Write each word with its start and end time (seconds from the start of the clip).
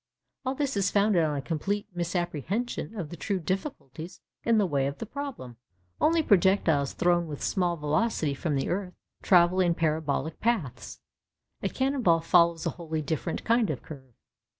All 0.47 0.55
this 0.55 0.75
is 0.75 0.89
founded 0.89 1.23
on 1.23 1.37
a 1.37 1.43
complete 1.43 1.85
misapprehension 1.93 2.97
of 2.97 3.09
the 3.11 3.15
true 3.15 3.39
difficulties 3.39 4.19
in 4.43 4.57
the 4.57 4.65
way 4.65 4.87
of 4.87 4.97
the 4.97 5.05
problem. 5.05 5.57
Only 5.99 6.23
projectiles 6.23 6.93
thrown 6.93 7.27
with 7.27 7.43
small 7.43 7.77
velocity 7.77 8.33
from 8.33 8.55
the 8.55 8.67
earth 8.69 8.95
travel 9.21 9.59
in 9.59 9.75
parabolic 9.75 10.39
paths. 10.39 10.99
A 11.61 11.69
cannon 11.69 12.01
ball 12.01 12.19
follows 12.21 12.65
a 12.65 12.71
wholly 12.71 13.03
different 13.03 13.43
kind 13.43 13.69
of 13.69 13.83
curve. 13.83 14.15